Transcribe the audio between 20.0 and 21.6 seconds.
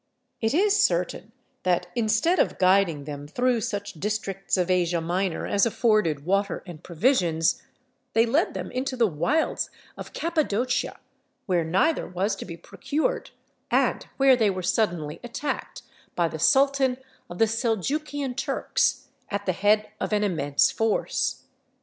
an immense force.